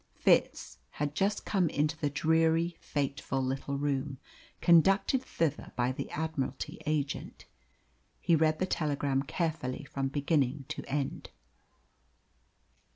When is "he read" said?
8.19-8.57